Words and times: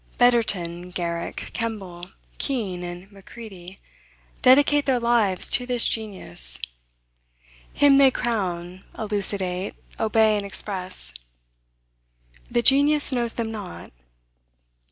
Betterton, 0.17 0.89
Garrick, 0.89 1.51
Kemble, 1.53 2.09
Kean, 2.39 2.81
and 2.81 3.11
Macready, 3.11 3.79
dedicate 4.41 4.87
their 4.87 4.99
lives 4.99 5.47
to 5.51 5.67
this 5.67 5.87
genius; 5.87 6.57
him 7.71 7.97
they 7.97 8.09
crown, 8.09 8.83
elucidate, 8.97 9.75
obey, 9.99 10.35
and 10.37 10.43
express. 10.43 11.13
The 12.49 12.63
genius 12.63 13.11
knows 13.11 13.33
them 13.33 13.51
not. 13.51 13.91